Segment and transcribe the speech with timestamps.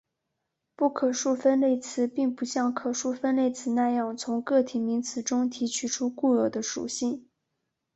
[0.75, 7.27] 不可数分类词并不像可数分类词那样从个体名词中提取出固有的属性。